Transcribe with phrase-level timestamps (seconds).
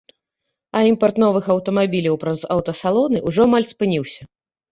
[0.79, 4.21] А імпарт новых аўтамабіляў праз аўтасалоны ўжо амаль спыніўся.